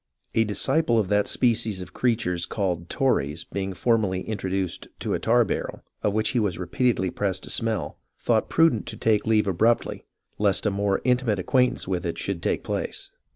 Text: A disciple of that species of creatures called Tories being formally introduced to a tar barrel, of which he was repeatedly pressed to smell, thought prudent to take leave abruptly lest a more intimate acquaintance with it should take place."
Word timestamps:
A 0.41 0.45
disciple 0.45 0.97
of 0.97 1.09
that 1.09 1.27
species 1.27 1.79
of 1.79 1.93
creatures 1.93 2.47
called 2.47 2.89
Tories 2.89 3.43
being 3.43 3.73
formally 3.75 4.21
introduced 4.23 4.87
to 4.99 5.13
a 5.13 5.19
tar 5.19 5.45
barrel, 5.45 5.83
of 6.01 6.11
which 6.11 6.29
he 6.29 6.39
was 6.39 6.57
repeatedly 6.57 7.11
pressed 7.11 7.43
to 7.43 7.51
smell, 7.51 7.99
thought 8.17 8.49
prudent 8.49 8.87
to 8.87 8.97
take 8.97 9.27
leave 9.27 9.45
abruptly 9.45 10.07
lest 10.39 10.65
a 10.65 10.71
more 10.71 11.01
intimate 11.03 11.37
acquaintance 11.37 11.87
with 11.87 12.03
it 12.03 12.17
should 12.17 12.41
take 12.41 12.63
place." 12.63 13.11